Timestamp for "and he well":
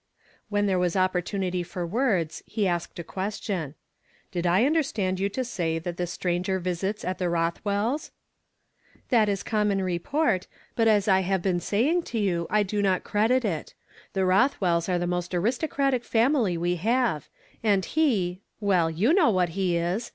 17.61-18.89